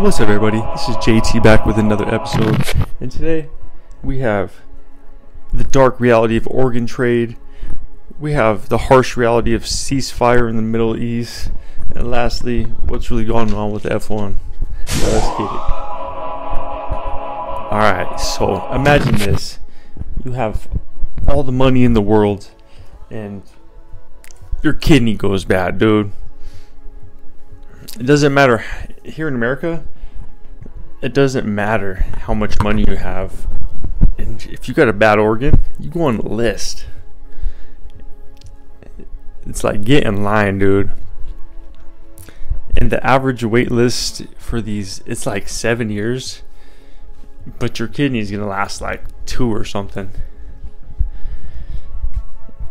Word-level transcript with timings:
What's 0.00 0.18
up, 0.18 0.30
everybody? 0.30 0.62
This 0.72 0.88
is 0.88 0.96
JT 0.96 1.42
back 1.42 1.66
with 1.66 1.76
another 1.76 2.08
episode, 2.08 2.56
and 3.00 3.12
today 3.12 3.50
we 4.02 4.20
have 4.20 4.62
the 5.52 5.62
dark 5.62 6.00
reality 6.00 6.38
of 6.38 6.48
organ 6.48 6.86
trade. 6.86 7.36
We 8.18 8.32
have 8.32 8.70
the 8.70 8.78
harsh 8.78 9.18
reality 9.18 9.52
of 9.52 9.64
ceasefire 9.64 10.48
in 10.48 10.56
the 10.56 10.62
Middle 10.62 10.96
East, 10.96 11.50
and 11.94 12.10
lastly, 12.10 12.62
what's 12.62 13.10
really 13.10 13.26
going 13.26 13.52
on 13.52 13.72
with 13.72 13.82
F1. 13.82 14.36
So 14.86 15.06
let's 15.06 15.28
get 15.36 15.44
it. 15.44 15.60
All 17.70 17.78
right, 17.78 18.18
so 18.18 18.72
imagine 18.72 19.16
this: 19.16 19.58
you 20.24 20.32
have 20.32 20.66
all 21.28 21.42
the 21.42 21.52
money 21.52 21.84
in 21.84 21.92
the 21.92 22.00
world, 22.00 22.50
and 23.10 23.42
your 24.62 24.72
kidney 24.72 25.14
goes 25.14 25.44
bad, 25.44 25.76
dude. 25.76 26.12
It 27.98 28.06
doesn't 28.06 28.32
matter 28.32 28.64
here 29.14 29.28
in 29.28 29.34
America. 29.34 29.84
It 31.02 31.14
doesn't 31.14 31.46
matter 31.46 31.94
how 31.94 32.34
much 32.34 32.60
money 32.60 32.84
you 32.86 32.96
have, 32.96 33.46
and 34.18 34.44
if 34.46 34.68
you 34.68 34.74
got 34.74 34.88
a 34.88 34.92
bad 34.92 35.18
organ, 35.18 35.60
you 35.78 35.90
go 35.90 36.02
on 36.02 36.18
the 36.18 36.28
list. 36.28 36.86
It's 39.46 39.64
like 39.64 39.82
get 39.82 40.04
in 40.04 40.22
line, 40.22 40.58
dude. 40.58 40.90
And 42.76 42.90
the 42.90 43.04
average 43.04 43.42
wait 43.42 43.70
list 43.70 44.26
for 44.38 44.60
these, 44.60 45.02
it's 45.06 45.26
like 45.26 45.48
seven 45.48 45.90
years, 45.90 46.42
but 47.58 47.78
your 47.78 47.88
kidney's 47.88 48.30
gonna 48.30 48.46
last 48.46 48.80
like 48.80 49.02
two 49.26 49.52
or 49.52 49.64
something. 49.64 50.10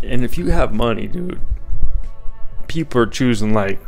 And 0.02 0.24
if 0.24 0.38
you 0.38 0.48
have 0.48 0.74
money, 0.74 1.08
dude, 1.08 1.42
people 2.68 3.02
are 3.02 3.08
choosing 3.08 3.54
like 3.54 3.82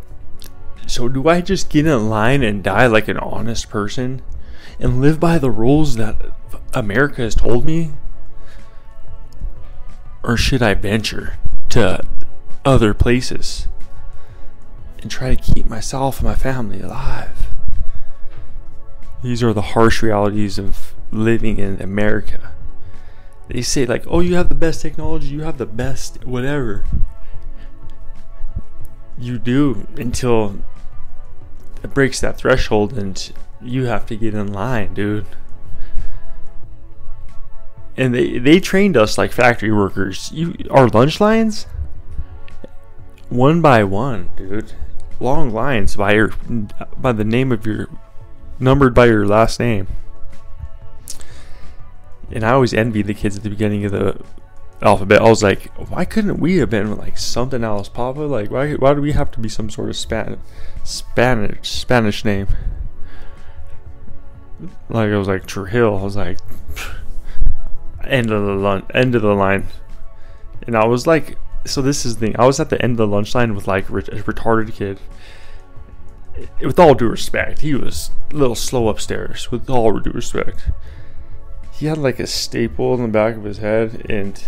so 0.92 1.08
do 1.08 1.30
I 1.30 1.40
just 1.40 1.70
get 1.70 1.88
in 1.88 2.10
line 2.10 2.44
and 2.44 2.62
die 2.62 2.86
like 2.86 3.08
an 3.08 3.18
honest 3.18 3.70
person 3.70 4.22
and 4.78 5.00
live 5.00 5.22
by 5.22 5.38
the 5.38 5.50
rules 5.50 5.96
that 5.96 6.18
America 6.74 7.22
has 7.22 7.34
told 7.34 7.64
me? 7.66 7.92
Or 10.22 10.36
should 10.36 10.62
I 10.62 10.74
venture 10.74 11.38
to 11.70 12.04
other 12.66 12.94
places 12.94 13.70
and 15.02 15.10
try 15.10 15.34
to 15.34 15.54
keep 15.54 15.66
myself 15.66 16.20
and 16.20 16.28
my 16.28 16.36
family 16.36 16.82
alive? 16.82 17.48
These 19.24 19.42
are 19.42 19.54
the 19.54 19.62
harsh 19.62 20.04
realities 20.04 20.60
of 20.60 20.94
living 21.10 21.58
in 21.58 21.82
America. 21.82 22.52
They 23.48 23.62
say, 23.62 23.86
like, 23.86 24.04
oh, 24.08 24.20
you 24.20 24.36
have 24.36 24.50
the 24.50 24.56
best 24.56 24.82
technology, 24.82 25.28
you 25.28 25.44
have 25.44 25.58
the 25.58 25.66
best 25.66 26.26
whatever. 26.26 26.84
You 29.18 29.40
do 29.40 29.88
until 29.96 30.58
it 31.84 31.94
breaks 31.94 32.20
that 32.22 32.38
threshold 32.38 32.94
and 32.94 33.32
you 33.62 33.86
have 33.86 34.06
to 34.08 34.16
get 34.16 34.34
in 34.34 34.52
line, 34.52 34.94
dude. 34.94 35.26
And 37.98 38.16
they 38.16 38.38
they 38.40 38.60
trained 38.60 38.98
us 38.98 39.18
like 39.18 39.32
factory 39.32 39.72
workers. 39.72 40.32
You 40.34 40.56
our 40.70 40.88
lunch 40.88 41.20
lines 41.20 41.68
one 43.30 43.62
by 43.62 43.84
one, 43.84 44.30
dude. 44.36 44.74
Long 45.20 45.52
lines 45.52 45.96
by 45.96 46.14
your 46.14 46.34
by 46.98 47.12
the 47.12 47.24
name 47.24 47.52
of 47.52 47.66
your 47.66 47.88
numbered 48.60 48.94
by 48.94 49.06
your 49.06 49.26
last 49.26 49.60
name. 49.60 49.88
And 52.32 52.46
I 52.46 52.52
always 52.52 52.74
envy 52.74 53.02
the 53.02 53.14
kids 53.14 53.38
at 53.38 53.44
the 53.44 53.50
beginning 53.50 53.86
of 53.86 53.92
the 53.92 54.22
alphabet. 54.82 55.22
I 55.22 55.30
was 55.30 55.44
like, 55.44 55.72
why 55.90 56.06
couldn't 56.06 56.40
we 56.40 56.58
have 56.58 56.70
been 56.70 56.98
like 56.98 57.18
something 57.18 57.64
else, 57.64 57.90
Papa? 57.90 58.22
Like, 58.22 58.50
why 58.52 58.74
why 58.74 58.94
do 58.94 59.02
we 59.02 59.12
have 59.12 59.32
to 59.32 59.40
be 59.40 59.50
some 59.50 59.70
sort 59.70 59.90
of 59.90 59.96
Spanish 59.96 60.40
Spanish 60.84 61.70
Spanish 61.70 62.26
name? 62.26 62.48
Like 64.90 65.12
I 65.12 65.18
was 65.18 65.28
like 65.28 65.46
Trujillo. 65.46 65.98
I 65.98 66.04
was 66.04 66.16
like 66.16 66.40
end 68.04 68.32
of 68.32 68.46
the 68.46 68.54
line, 68.54 68.84
end 68.94 69.16
of 69.16 69.22
the 69.22 69.34
line, 69.34 69.68
and 70.66 70.76
I 70.76 70.86
was 70.86 71.08
like, 71.08 71.38
so 71.66 71.82
this 71.82 72.06
is 72.06 72.16
the 72.16 72.28
thing. 72.28 72.36
I 72.40 72.46
was 72.46 72.60
at 72.60 72.70
the 72.70 72.82
end 72.82 72.94
of 72.94 72.98
the 72.98 73.08
lunch 73.08 73.36
line 73.36 73.56
with 73.56 73.68
like 73.68 73.90
a 73.90 73.92
retarded 73.92 74.74
kid. 74.74 75.00
With 76.62 76.80
all 76.80 76.94
due 76.94 77.10
respect, 77.10 77.60
he 77.60 77.76
was 77.76 78.10
a 78.32 78.36
little 78.36 78.56
slow 78.56 78.88
upstairs. 78.88 79.52
With 79.52 79.70
all 79.70 80.00
due 80.00 80.12
respect, 80.12 80.70
he 81.72 81.88
had 81.88 81.98
like 81.98 82.20
a 82.20 82.28
staple 82.28 82.96
in 82.96 83.02
the 83.02 83.08
back 83.08 83.36
of 83.36 83.44
his 83.44 83.58
head, 83.58 84.06
and 84.10 84.44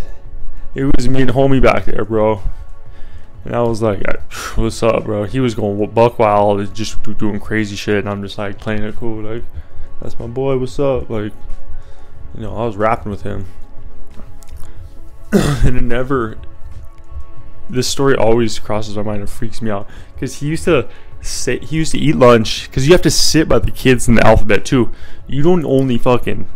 it 0.75 0.85
was 0.95 1.07
me 1.07 1.22
and 1.22 1.31
homie 1.31 1.61
back 1.61 1.85
there, 1.85 2.06
bro. 2.06 2.41
And 3.45 3.56
I 3.56 3.61
was 3.61 3.81
like, 3.81 4.01
"What's 4.56 4.81
up, 4.81 5.06
bro?" 5.06 5.25
He 5.25 5.39
was 5.39 5.56
going 5.56 5.89
buck 5.91 6.19
wild, 6.19 6.73
just 6.73 7.01
doing 7.17 7.39
crazy 7.39 7.75
shit, 7.75 7.97
and 7.97 8.09
I'm 8.09 8.22
just 8.22 8.38
like 8.38 8.57
playing 8.57 8.84
it 8.84 8.95
cool, 8.95 9.22
like, 9.22 9.44
"That's 10.01 10.17
my 10.17 10.28
boy. 10.28 10.57
What's 10.57 10.79
up?" 10.79 11.09
Like, 11.09 11.34
you 12.35 12.41
know, 12.41 12.56
I 12.56 12.66
was 12.66 12.75
rapping 12.75 13.11
with 13.11 13.23
him, 13.23 13.45
and 15.31 15.78
it 15.78 15.84
never. 15.84 16.38
This 17.69 17.88
story 17.88 18.16
always 18.16 18.59
crosses 18.59 18.97
my 18.97 19.03
mind 19.03 19.22
and 19.22 19.29
freaks 19.29 19.61
me 19.61 19.72
out 19.72 19.90
because 20.13 20.35
he 20.35 20.47
used 20.47 20.66
to 20.66 20.90
say 21.22 21.59
he 21.59 21.78
used 21.78 21.94
to 21.94 21.97
eat 21.97 22.16
lunch 22.16 22.69
because 22.69 22.85
you 22.85 22.94
have 22.94 23.01
to 23.01 23.11
sit 23.11 23.47
by 23.47 23.57
the 23.59 23.72
kids 23.72 24.07
in 24.07 24.16
the 24.16 24.28
alphabet 24.28 24.66
too. 24.66 24.91
You 25.28 25.44
don't 25.44 25.66
only 25.66 25.97
fucking 25.97 26.47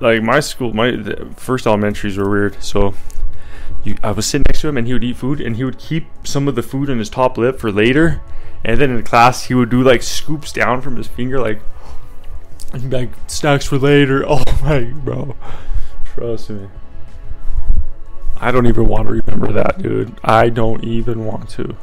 like 0.00 0.22
my 0.22 0.40
school, 0.40 0.72
my 0.72 1.02
first 1.36 1.66
elementaries 1.66 2.16
were 2.16 2.28
weird. 2.28 2.62
So 2.62 2.94
you, 3.84 3.96
I 4.02 4.10
was 4.12 4.26
sitting 4.26 4.44
next 4.48 4.62
to 4.62 4.68
him, 4.68 4.76
and 4.76 4.86
he 4.86 4.92
would 4.92 5.04
eat 5.04 5.16
food, 5.16 5.40
and 5.40 5.56
he 5.56 5.64
would 5.64 5.78
keep 5.78 6.06
some 6.24 6.48
of 6.48 6.54
the 6.54 6.62
food 6.62 6.88
in 6.88 6.98
his 6.98 7.10
top 7.10 7.38
lip 7.38 7.58
for 7.58 7.70
later. 7.70 8.20
And 8.64 8.80
then 8.80 8.90
in 8.90 9.02
class, 9.02 9.44
he 9.44 9.54
would 9.54 9.70
do 9.70 9.82
like 9.82 10.02
scoops 10.02 10.52
down 10.52 10.82
from 10.82 10.96
his 10.96 11.06
finger, 11.06 11.40
like 11.40 11.60
like 12.74 13.10
snacks 13.26 13.66
for 13.66 13.78
later. 13.78 14.24
Oh 14.28 14.44
my, 14.62 14.84
bro, 14.84 15.34
trust 16.04 16.50
me. 16.50 16.68
I 18.36 18.50
don't 18.50 18.66
even 18.66 18.86
want 18.86 19.08
to 19.08 19.14
remember 19.14 19.52
that, 19.52 19.82
dude. 19.82 20.18
I 20.22 20.48
don't 20.50 20.84
even 20.84 21.24
want 21.24 21.48
to. 21.50 21.76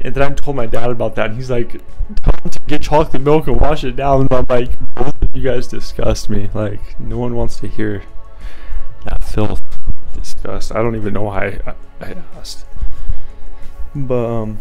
And 0.00 0.14
then 0.14 0.22
I 0.22 0.34
told 0.34 0.56
my 0.56 0.66
dad 0.66 0.90
about 0.90 1.16
that, 1.16 1.30
and 1.30 1.36
he's 1.36 1.50
like, 1.50 1.80
"Tell 2.16 2.34
him 2.42 2.50
to 2.50 2.60
get 2.68 2.82
chocolate 2.82 3.22
milk 3.22 3.48
and 3.48 3.60
wash 3.60 3.82
it 3.82 3.96
down." 3.96 4.22
And 4.22 4.32
I'm 4.32 4.46
like, 4.48 4.70
"Both 4.94 5.17
of 5.17 5.17
you 5.38 5.44
guys 5.44 5.68
disgust 5.68 6.28
me. 6.28 6.50
Like, 6.52 6.98
no 7.00 7.16
one 7.16 7.36
wants 7.36 7.56
to 7.60 7.68
hear 7.68 8.02
that 9.04 9.22
filth, 9.22 9.62
disgust." 10.14 10.74
I 10.74 10.82
don't 10.82 10.96
even 10.96 11.14
know 11.14 11.22
why 11.22 11.60
I, 11.66 11.74
I 12.00 12.16
asked. 12.36 12.66
But 13.94 14.26
um, 14.26 14.58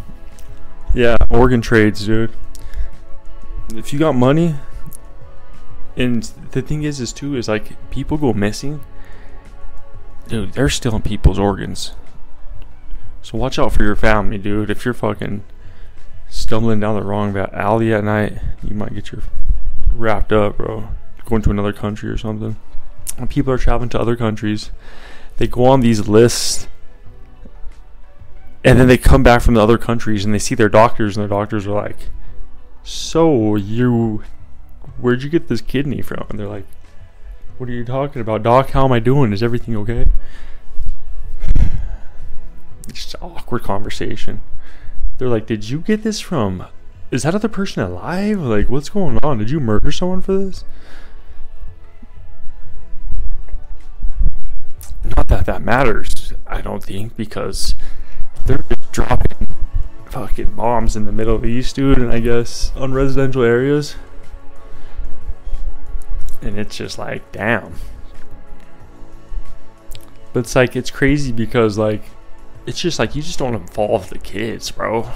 yeah, 0.93 1.17
organ 1.29 1.61
trades, 1.61 2.05
dude. 2.05 2.31
If 3.75 3.91
you 3.91 3.99
got 3.99 4.13
money, 4.13 4.55
and 5.95 6.23
the 6.51 6.61
thing 6.61 6.83
is, 6.83 6.99
is 6.99 7.11
too, 7.11 7.35
is 7.35 7.47
like 7.47 7.89
people 7.89 8.17
go 8.17 8.33
missing. 8.33 8.81
Dude, 10.27 10.53
they're 10.53 10.69
stealing 10.69 11.01
people's 11.01 11.39
organs. 11.39 11.93
So 13.21 13.37
watch 13.37 13.57
out 13.59 13.73
for 13.73 13.83
your 13.83 13.95
family, 13.95 14.37
dude. 14.37 14.69
If 14.69 14.85
you're 14.85 14.93
fucking 14.93 15.43
stumbling 16.29 16.79
down 16.79 16.95
the 16.95 17.05
wrong 17.05 17.35
alley 17.37 17.93
at 17.93 18.03
night, 18.03 18.37
you 18.63 18.75
might 18.75 18.93
get 18.93 19.11
your 19.11 19.21
wrapped 19.93 20.31
up, 20.31 20.57
bro. 20.57 20.89
Going 21.25 21.41
to 21.43 21.51
another 21.51 21.73
country 21.73 22.09
or 22.09 22.17
something. 22.17 22.55
When 23.17 23.27
people 23.27 23.51
are 23.51 23.57
traveling 23.57 23.89
to 23.89 23.99
other 23.99 24.15
countries, 24.15 24.71
they 25.37 25.47
go 25.47 25.65
on 25.65 25.81
these 25.81 26.07
lists 26.07 26.67
and 28.63 28.79
then 28.79 28.87
they 28.87 28.97
come 28.97 29.23
back 29.23 29.41
from 29.41 29.53
the 29.53 29.61
other 29.61 29.77
countries 29.77 30.25
and 30.25 30.33
they 30.33 30.39
see 30.39 30.55
their 30.55 30.69
doctors 30.69 31.15
and 31.15 31.21
their 31.21 31.29
doctors 31.29 31.65
are 31.67 31.71
like, 31.71 32.09
"So 32.83 33.55
you, 33.55 34.23
where'd 34.99 35.23
you 35.23 35.29
get 35.29 35.47
this 35.47 35.61
kidney 35.61 36.01
from?" 36.01 36.25
And 36.29 36.37
they're 36.39 36.49
like, 36.49 36.65
"What 37.57 37.69
are 37.69 37.73
you 37.73 37.85
talking 37.85 38.21
about, 38.21 38.43
doc? 38.43 38.71
How 38.71 38.85
am 38.85 38.91
I 38.91 38.99
doing? 38.99 39.31
Is 39.31 39.41
everything 39.43 39.75
okay?" 39.77 40.05
It's 42.89 43.03
just 43.03 43.15
awkward 43.21 43.63
conversation. 43.63 44.41
They're 45.17 45.29
like, 45.29 45.45
"Did 45.45 45.69
you 45.69 45.79
get 45.79 46.03
this 46.03 46.19
from? 46.19 46.65
Is 47.09 47.23
that 47.23 47.35
other 47.35 47.47
person 47.47 47.83
alive? 47.83 48.39
Like, 48.39 48.69
what's 48.69 48.89
going 48.89 49.17
on? 49.23 49.37
Did 49.37 49.49
you 49.49 49.59
murder 49.59 49.91
someone 49.91 50.21
for 50.21 50.37
this?" 50.37 50.65
Not 55.15 55.29
that 55.29 55.45
that 55.45 55.61
matters, 55.61 56.33
I 56.45 56.61
don't 56.61 56.83
think, 56.83 57.15
because 57.15 57.75
they're 58.45 58.63
just 58.69 58.91
dropping 58.91 59.47
fucking 60.05 60.55
bombs 60.55 60.95
in 60.95 61.05
the 61.05 61.11
Middle 61.11 61.45
East, 61.45 61.75
dude, 61.75 61.97
and 61.97 62.11
I 62.11 62.19
guess 62.19 62.71
on 62.75 62.93
residential 62.93 63.43
areas. 63.43 63.95
And 66.41 66.59
it's 66.59 66.75
just 66.75 66.97
like, 66.97 67.31
damn. 67.31 67.73
But 70.33 70.41
it's 70.41 70.55
like, 70.55 70.75
it's 70.75 70.91
crazy 70.91 71.31
because, 71.31 71.77
like, 71.77 72.03
it's 72.65 72.79
just 72.79 72.99
like 72.99 73.15
you 73.15 73.21
just 73.21 73.39
don't 73.39 73.55
involve 73.55 74.09
the 74.09 74.19
kids, 74.19 74.71
bro. 74.71 75.09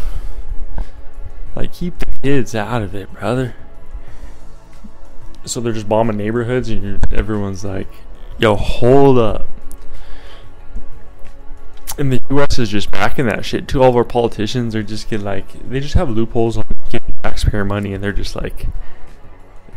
Like 1.55 1.73
keep 1.73 1.99
the 1.99 2.05
kids 2.23 2.55
out 2.55 2.81
of 2.81 2.95
it, 2.95 3.11
brother. 3.13 3.55
So 5.45 5.59
they're 5.59 5.73
just 5.73 5.89
bombing 5.89 6.17
neighborhoods, 6.17 6.69
and 6.69 7.13
everyone's 7.13 7.65
like, 7.65 7.87
"Yo, 8.37 8.55
hold 8.55 9.17
up." 9.17 9.47
And 11.97 12.11
the 12.11 12.21
U.S. 12.29 12.57
is 12.57 12.69
just 12.69 12.89
backing 12.91 13.25
that 13.25 13.43
shit 13.43 13.67
too. 13.67 13.83
All 13.83 13.89
of 13.89 13.95
our 13.95 14.03
politicians 14.03 14.75
are 14.75 14.83
just 14.83 15.09
get 15.09 15.21
like 15.21 15.67
they 15.67 15.79
just 15.79 15.95
have 15.95 16.09
loopholes 16.09 16.57
on 16.57 16.65
give 16.89 17.01
taxpayer 17.23 17.65
money 17.65 17.93
and 17.93 18.03
they're 18.03 18.11
just 18.11 18.35
like 18.35 18.67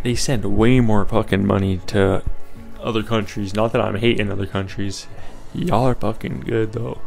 they 0.02 0.14
send 0.14 0.44
way 0.56 0.80
more 0.80 1.04
fucking 1.04 1.46
money 1.46 1.78
to 1.86 2.22
other 2.80 3.02
countries. 3.02 3.54
Not 3.54 3.72
that 3.72 3.80
I'm 3.80 3.96
hating 3.96 4.30
other 4.30 4.46
countries. 4.46 5.06
Y'all 5.54 5.86
are 5.86 5.94
fucking 5.94 6.40
good 6.40 6.72
though. 6.72 7.00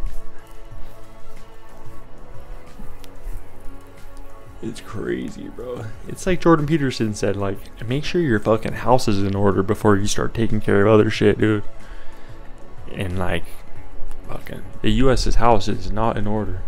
It's 4.62 4.82
crazy, 4.82 5.50
bro. 5.50 5.86
It's 6.08 6.26
like 6.26 6.42
Jordan 6.42 6.66
Peterson 6.66 7.14
said, 7.14 7.36
like, 7.36 7.58
make 7.86 8.04
sure 8.04 8.22
your 8.22 8.40
fucking 8.40 8.74
house 8.74 9.08
is 9.08 9.22
in 9.22 9.36
order 9.36 9.62
before 9.62 9.96
you 9.96 10.08
start 10.08 10.34
taking 10.34 10.62
care 10.62 10.82
of 10.82 10.92
other 10.92 11.12
shit, 11.12 11.38
dude. 11.38 11.64
And 12.92 13.20
like, 13.20 13.44
fucking, 14.28 14.64
the 14.82 14.90
U.S.'s 14.90 15.36
house 15.36 15.68
is 15.68 15.92
not 15.92 16.18
in 16.18 16.26
order. 16.26 16.64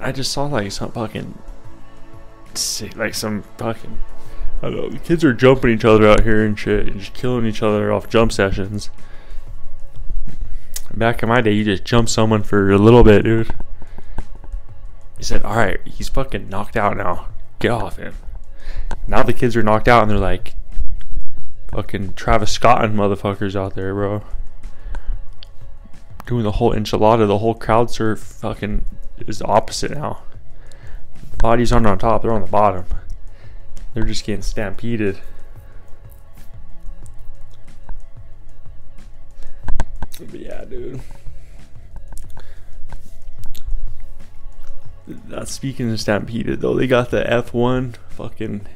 I 0.00 0.10
just 0.10 0.32
saw 0.32 0.46
like 0.46 0.72
some 0.72 0.90
fucking, 0.90 1.38
like 2.96 3.14
some 3.14 3.44
fucking, 3.58 4.00
I 4.62 4.70
don't 4.70 4.76
know, 4.76 4.88
the 4.88 4.98
kids 4.98 5.22
are 5.22 5.32
jumping 5.32 5.70
each 5.70 5.84
other 5.84 6.08
out 6.08 6.24
here 6.24 6.44
and 6.44 6.58
shit, 6.58 6.88
and 6.88 6.98
just 6.98 7.14
killing 7.14 7.46
each 7.46 7.62
other 7.62 7.92
off 7.92 8.08
jump 8.08 8.32
sessions. 8.32 8.90
Back 10.92 11.22
in 11.22 11.28
my 11.28 11.40
day, 11.40 11.52
you 11.52 11.64
just 11.64 11.84
jump 11.84 12.08
someone 12.08 12.42
for 12.42 12.72
a 12.72 12.78
little 12.78 13.04
bit, 13.04 13.22
dude. 13.22 13.54
He 15.20 15.24
said, 15.24 15.42
"All 15.42 15.54
right, 15.54 15.78
he's 15.84 16.08
fucking 16.08 16.48
knocked 16.48 16.78
out 16.78 16.96
now. 16.96 17.28
Get 17.58 17.72
off 17.72 17.98
him." 17.98 18.14
Now 19.06 19.22
the 19.22 19.34
kids 19.34 19.54
are 19.54 19.62
knocked 19.62 19.86
out, 19.86 20.00
and 20.00 20.10
they're 20.10 20.16
like, 20.16 20.54
fucking 21.70 22.14
Travis 22.14 22.50
Scott 22.50 22.82
and 22.82 22.96
motherfuckers 22.96 23.54
out 23.54 23.74
there, 23.74 23.92
bro. 23.92 24.22
Doing 26.24 26.42
the 26.42 26.52
whole 26.52 26.72
enchilada, 26.72 27.26
the 27.26 27.36
whole 27.36 27.52
crowd 27.52 27.90
surf 27.90 28.18
fucking 28.18 28.86
is 29.26 29.40
the 29.40 29.44
opposite 29.44 29.90
now. 29.90 30.22
Bodies 31.36 31.70
aren't 31.70 31.86
on 31.86 31.98
top, 31.98 32.22
they're 32.22 32.32
on 32.32 32.40
the 32.40 32.46
bottom. 32.46 32.86
They're 33.92 34.04
just 34.04 34.24
getting 34.24 34.40
stampeded. 34.40 35.20
But 40.18 40.40
yeah, 40.40 40.64
dude. 40.64 41.02
That's 45.06 45.50
speaking 45.50 45.90
of 45.90 46.00
Stampede, 46.00 46.60
though. 46.60 46.74
They 46.74 46.86
got 46.86 47.10
the 47.10 47.22
F1 47.22 47.96
fucking 48.08 48.66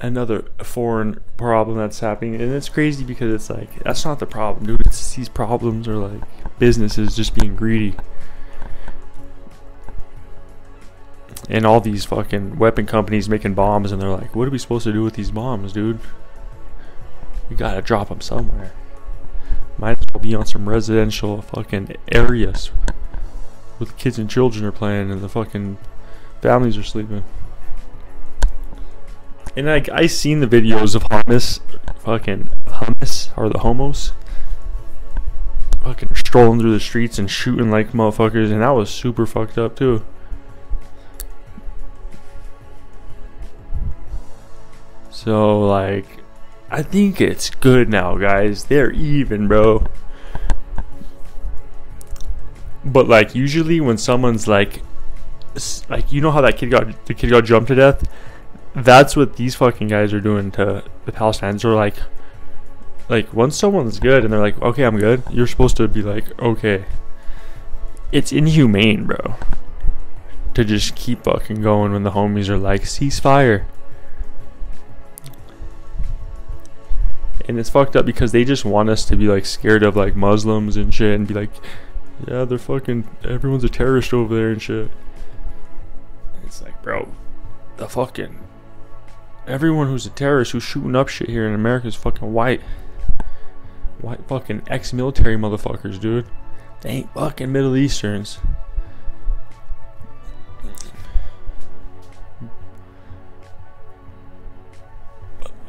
another 0.00 0.44
foreign 0.62 1.20
problem 1.36 1.78
that's 1.78 2.00
happening. 2.00 2.40
And 2.40 2.52
it's 2.52 2.68
crazy 2.68 3.04
because 3.04 3.32
it's 3.32 3.50
like 3.50 3.82
that's 3.82 4.04
not 4.04 4.18
the 4.18 4.26
problem 4.26 4.66
dude. 4.66 4.80
It's 4.82 5.14
these 5.14 5.28
problems 5.28 5.88
are 5.88 5.96
like 5.96 6.22
businesses 6.58 7.16
just 7.16 7.34
being 7.34 7.56
greedy. 7.56 7.94
And 11.48 11.64
all 11.64 11.80
these 11.80 12.04
fucking 12.04 12.58
weapon 12.58 12.86
companies 12.86 13.28
making 13.28 13.54
bombs 13.54 13.92
and 13.92 14.02
they're 14.02 14.10
like 14.10 14.34
what 14.34 14.48
are 14.48 14.50
we 14.50 14.58
supposed 14.58 14.84
to 14.84 14.92
do 14.92 15.02
with 15.02 15.14
these 15.14 15.30
bombs 15.30 15.72
dude? 15.72 16.00
We 17.48 17.56
gotta 17.56 17.82
drop 17.82 18.08
them 18.08 18.20
somewhere. 18.20 18.72
Might 19.78 19.98
as 19.98 20.06
well 20.12 20.22
be 20.22 20.34
on 20.34 20.46
some 20.46 20.68
residential 20.68 21.42
fucking 21.42 21.96
areas 22.10 22.70
the 23.78 23.86
kids 23.86 24.18
and 24.18 24.30
children 24.30 24.64
are 24.64 24.72
playing 24.72 25.10
and 25.10 25.20
the 25.20 25.28
fucking 25.28 25.78
families 26.40 26.76
are 26.76 26.82
sleeping 26.82 27.22
and 29.56 29.66
like 29.66 29.88
I 29.88 30.06
seen 30.06 30.40
the 30.40 30.46
videos 30.46 30.94
of 30.94 31.04
hummus, 31.04 31.60
fucking 32.00 32.50
hummus 32.66 33.30
or 33.36 33.48
the 33.48 33.60
homos, 33.60 34.12
fucking 35.82 36.14
strolling 36.14 36.60
through 36.60 36.74
the 36.74 36.80
streets 36.80 37.18
and 37.18 37.30
shooting 37.30 37.70
like 37.70 37.92
motherfuckers, 37.92 38.52
and 38.52 38.60
that 38.60 38.70
was 38.70 38.90
super 38.90 39.24
fucked 39.24 39.56
up 39.56 39.74
too. 39.74 40.04
So 45.10 45.60
like, 45.60 46.18
I 46.70 46.82
think 46.82 47.22
it's 47.22 47.48
good 47.48 47.88
now, 47.88 48.18
guys. 48.18 48.64
They're 48.64 48.92
even, 48.92 49.48
bro. 49.48 49.86
But 52.86 53.06
like, 53.08 53.34
usually 53.34 53.80
when 53.80 53.98
someone's 53.98 54.48
like, 54.48 54.80
like 55.90 56.10
you 56.12 56.22
know 56.22 56.30
how 56.30 56.40
that 56.40 56.56
kid 56.56 56.70
got 56.70 57.06
the 57.06 57.14
kid 57.14 57.30
got 57.30 57.44
jumped 57.44 57.68
to 57.68 57.74
death 57.74 58.06
that's 58.76 59.16
what 59.16 59.36
these 59.36 59.54
fucking 59.54 59.88
guys 59.88 60.12
are 60.12 60.20
doing 60.20 60.50
to 60.50 60.84
the 61.06 61.12
Palestinians. 61.12 61.62
They're 61.62 61.72
like, 61.72 61.96
like 63.08 63.32
once 63.32 63.56
someone's 63.56 63.98
good 63.98 64.22
and 64.22 64.32
they're 64.32 64.40
like, 64.40 64.60
okay, 64.60 64.84
I'm 64.84 64.98
good. 64.98 65.22
You're 65.30 65.46
supposed 65.46 65.78
to 65.78 65.88
be 65.88 66.02
like, 66.02 66.38
okay. 66.40 66.84
It's 68.12 68.32
inhumane, 68.32 69.06
bro. 69.06 69.36
To 70.52 70.64
just 70.64 70.94
keep 70.94 71.24
fucking 71.24 71.62
going 71.62 71.92
when 71.92 72.02
the 72.02 72.10
homies 72.10 72.50
are 72.50 72.58
like, 72.58 72.82
ceasefire. 72.82 73.64
And 77.48 77.58
it's 77.58 77.70
fucked 77.70 77.96
up 77.96 78.04
because 78.04 78.32
they 78.32 78.44
just 78.44 78.66
want 78.66 78.90
us 78.90 79.06
to 79.06 79.16
be 79.16 79.26
like 79.26 79.46
scared 79.46 79.84
of 79.84 79.96
like 79.96 80.16
Muslims 80.16 80.76
and 80.76 80.92
shit 80.92 81.14
and 81.14 81.26
be 81.26 81.32
like, 81.32 81.50
yeah, 82.26 82.44
they're 82.44 82.58
fucking, 82.58 83.08
everyone's 83.24 83.64
a 83.64 83.68
terrorist 83.68 84.12
over 84.12 84.34
there 84.34 84.50
and 84.50 84.60
shit. 84.60 84.90
It's 86.44 86.62
like, 86.62 86.80
bro, 86.82 87.08
the 87.76 87.88
fucking 87.88 88.38
Everyone 89.46 89.86
who's 89.86 90.06
a 90.06 90.10
terrorist 90.10 90.50
who's 90.52 90.64
shooting 90.64 90.96
up 90.96 91.08
shit 91.08 91.28
here 91.28 91.46
in 91.46 91.54
America 91.54 91.86
is 91.86 91.94
fucking 91.94 92.32
white. 92.32 92.60
White 94.00 94.26
fucking 94.26 94.62
ex 94.66 94.92
military 94.92 95.36
motherfuckers, 95.36 96.00
dude. 96.00 96.26
They 96.80 96.90
ain't 96.90 97.14
fucking 97.14 97.52
Middle 97.52 97.76
Easterns. 97.76 98.38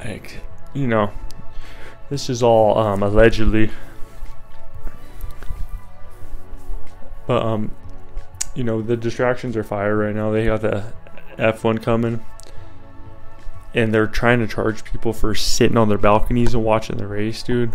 Like, 0.04 0.42
you 0.74 0.88
know, 0.88 1.12
this 2.10 2.32
is 2.32 2.42
all 2.42 2.80
um, 2.80 3.04
allegedly. 3.04 3.70
But, 7.28 7.44
um, 7.44 7.72
you 8.56 8.64
know, 8.64 8.82
the 8.82 8.98
distractions 8.98 9.56
are 9.56 9.64
fire 9.64 9.96
right 9.96 10.16
now. 10.16 10.32
They 10.32 10.46
got 10.46 10.62
the 10.62 10.92
F1 11.38 11.84
coming 11.84 12.24
and 13.74 13.94
they're 13.94 14.08
trying 14.08 14.40
to 14.40 14.48
charge 14.48 14.84
people 14.84 15.14
for 15.14 15.36
sitting 15.36 15.78
on 15.78 15.88
their 15.88 16.00
balconies 16.00 16.56
and 16.56 16.64
watching 16.64 16.98
the 16.98 17.06
race, 17.06 17.44
dude. 17.44 17.72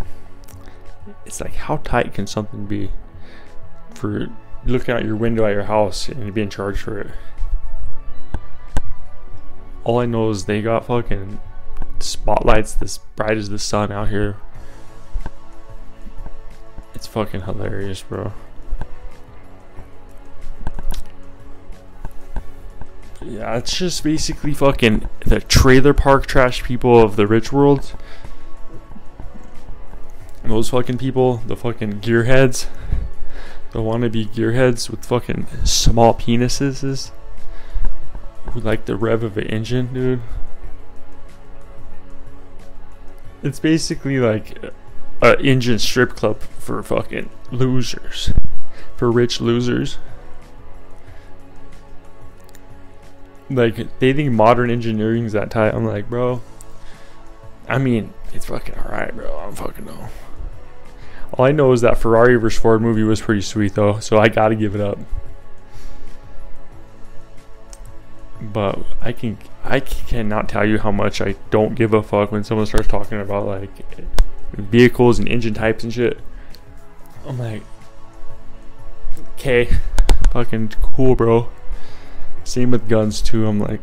It's 1.24 1.40
like 1.40 1.54
how 1.54 1.76
tight 1.78 2.14
can 2.14 2.26
something 2.26 2.66
be 2.66 2.90
for 3.94 4.28
looking 4.64 4.94
out 4.94 5.04
your 5.04 5.16
window 5.16 5.44
at 5.44 5.52
your 5.52 5.64
house 5.64 6.08
and 6.08 6.34
being 6.34 6.48
charged 6.48 6.80
for 6.80 6.98
it? 6.98 7.10
All 9.84 10.00
I 10.00 10.06
know 10.06 10.30
is 10.30 10.46
they 10.46 10.62
got 10.62 10.86
fucking 10.86 11.40
spotlights 12.00 12.74
this 12.74 12.98
bright 12.98 13.36
as 13.36 13.48
the 13.48 13.58
sun 13.58 13.92
out 13.92 14.08
here. 14.08 14.36
It's 16.94 17.06
fucking 17.06 17.42
hilarious, 17.42 18.02
bro. 18.02 18.32
Yeah, 23.24 23.56
it's 23.56 23.76
just 23.76 24.02
basically 24.02 24.52
fucking 24.52 25.08
the 25.24 25.40
trailer 25.40 25.94
park 25.94 26.26
trash 26.26 26.62
people 26.62 27.00
of 27.00 27.16
the 27.16 27.26
rich 27.26 27.52
world. 27.52 27.94
Those 30.44 30.70
fucking 30.70 30.98
people, 30.98 31.38
the 31.46 31.56
fucking 31.56 32.00
gearheads, 32.00 32.66
the 33.70 33.78
wannabe 33.78 34.28
gearheads 34.28 34.90
with 34.90 35.04
fucking 35.04 35.46
small 35.64 36.14
penises, 36.14 37.10
who 38.50 38.60
like 38.60 38.84
the 38.84 38.96
rev 38.96 39.22
of 39.22 39.38
an 39.38 39.46
engine, 39.46 39.94
dude. 39.94 40.20
It's 43.42 43.60
basically 43.60 44.18
like 44.18 44.58
an 45.22 45.40
engine 45.40 45.78
strip 45.78 46.10
club 46.10 46.40
for 46.40 46.82
fucking 46.82 47.30
losers, 47.50 48.32
for 48.96 49.10
rich 49.10 49.40
losers. 49.40 49.98
Like 53.54 53.98
they 53.98 54.12
think 54.12 54.32
modern 54.32 54.70
engineering 54.70 55.24
is 55.24 55.32
that 55.32 55.50
tight. 55.50 55.74
I'm 55.74 55.86
like, 55.86 56.08
bro. 56.08 56.40
I 57.68 57.78
mean, 57.78 58.12
it's 58.32 58.46
fucking 58.46 58.74
alright, 58.76 59.14
bro. 59.14 59.38
I'm 59.38 59.54
fucking 59.54 59.84
know. 59.84 60.08
All 61.32 61.44
I 61.46 61.52
know 61.52 61.72
is 61.72 61.80
that 61.80 61.96
Ferrari 61.96 62.36
vs 62.36 62.60
Ford 62.60 62.82
movie 62.82 63.02
was 63.02 63.20
pretty 63.20 63.40
sweet 63.40 63.74
though, 63.74 63.98
so 64.00 64.18
I 64.18 64.28
gotta 64.28 64.54
give 64.54 64.74
it 64.74 64.80
up. 64.80 64.98
But 68.40 68.80
I 69.00 69.12
can 69.12 69.38
I 69.64 69.80
cannot 69.80 70.48
tell 70.48 70.66
you 70.66 70.78
how 70.78 70.90
much 70.90 71.20
I 71.20 71.36
don't 71.50 71.74
give 71.74 71.94
a 71.94 72.02
fuck 72.02 72.32
when 72.32 72.44
someone 72.44 72.66
starts 72.66 72.88
talking 72.88 73.20
about 73.20 73.46
like 73.46 73.70
vehicles 74.52 75.18
and 75.18 75.28
engine 75.28 75.54
types 75.54 75.84
and 75.84 75.92
shit. 75.92 76.18
I'm 77.26 77.38
like, 77.38 77.62
okay, 79.34 79.68
fucking 80.32 80.72
cool, 80.82 81.14
bro. 81.14 81.48
Same 82.44 82.70
with 82.70 82.88
guns 82.88 83.22
too. 83.22 83.46
I'm 83.46 83.60
like, 83.60 83.80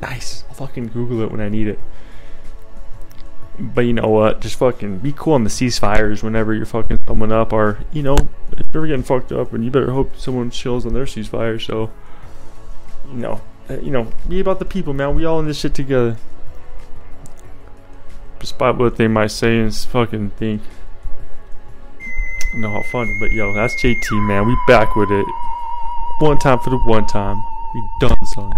nice. 0.00 0.44
I'll 0.48 0.54
fucking 0.54 0.88
Google 0.88 1.22
it 1.22 1.30
when 1.30 1.40
I 1.40 1.48
need 1.48 1.68
it. 1.68 1.78
But 3.58 3.82
you 3.82 3.92
know 3.92 4.08
what? 4.08 4.40
Just 4.40 4.58
fucking 4.58 4.98
be 4.98 5.12
cool 5.12 5.34
on 5.34 5.44
the 5.44 5.50
ceasefires 5.50 6.22
whenever 6.22 6.54
you're 6.54 6.66
fucking 6.66 7.00
someone 7.06 7.32
up, 7.32 7.52
or 7.52 7.78
you 7.92 8.02
know, 8.02 8.16
if 8.52 8.66
you're 8.72 8.86
getting 8.86 9.02
fucked 9.02 9.30
up, 9.30 9.52
and 9.52 9.64
you 9.64 9.70
better 9.70 9.92
hope 9.92 10.16
someone 10.16 10.50
chills 10.50 10.86
on 10.86 10.94
their 10.94 11.04
ceasefire. 11.04 11.60
So, 11.60 11.90
you 13.08 13.18
know, 13.18 13.42
uh, 13.68 13.78
you 13.78 13.90
know, 13.90 14.10
be 14.28 14.40
about 14.40 14.58
the 14.58 14.64
people, 14.64 14.94
man. 14.94 15.14
We 15.14 15.24
all 15.24 15.38
in 15.40 15.46
this 15.46 15.60
shit 15.60 15.74
together. 15.74 16.16
Despite 18.38 18.76
what 18.76 18.96
they 18.96 19.06
might 19.06 19.30
say 19.30 19.58
and 19.58 19.74
fucking 19.74 20.30
think. 20.30 20.62
know 22.56 22.70
how 22.70 22.82
funny, 22.90 23.12
but 23.20 23.30
yo, 23.32 23.52
that's 23.54 23.74
JT, 23.82 24.26
man. 24.26 24.46
We 24.46 24.56
back 24.66 24.96
with 24.96 25.10
it. 25.10 25.26
One 26.18 26.38
time 26.38 26.58
for 26.60 26.70
the 26.70 26.76
one 26.76 27.06
time. 27.06 27.42
We 27.74 27.88
done, 27.98 28.24
son. 28.24 28.52